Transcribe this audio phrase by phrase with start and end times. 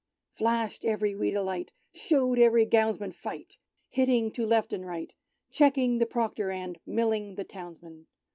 [0.31, 3.57] Flashed every weed alight, Showed every gownsman fight.
[3.87, 5.13] Hitting to left and right.
[5.51, 8.07] Cheeking the Proctor, and Milling the Townsmen.